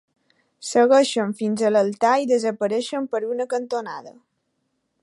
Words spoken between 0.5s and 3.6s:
Segueixen fins a l"altar i desapareixen per una